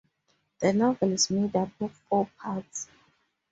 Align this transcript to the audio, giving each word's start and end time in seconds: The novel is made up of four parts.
The 0.61 0.73
novel 0.73 1.11
is 1.11 1.29
made 1.29 1.55
up 1.55 1.69
of 1.79 1.91
four 2.09 2.27
parts. 2.39 2.87